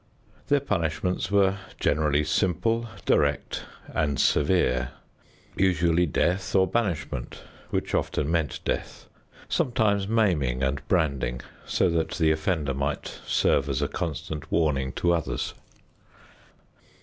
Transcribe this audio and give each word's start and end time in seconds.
Their 0.47 0.61
punishments 0.61 1.29
were 1.29 1.57
generally 1.79 2.23
simple, 2.23 2.87
direct 3.05 3.65
and 3.89 4.19
severe: 4.19 4.93
usually 5.55 6.07
death 6.07 6.55
or 6.55 6.65
banishment 6.65 7.43
which 7.69 7.93
often 7.93 8.31
meant 8.31 8.61
death, 8.65 9.05
sometimes 9.47 10.07
maiming 10.07 10.63
and 10.63 10.81
branding, 10.87 11.41
so 11.67 11.87
that 11.91 12.13
the 12.15 12.31
offender 12.31 12.73
might 12.73 13.21
serve 13.27 13.69
as 13.69 13.83
a 13.83 13.87
constant 13.87 14.51
warning 14.51 14.91
to 14.93 15.13
others. 15.13 15.53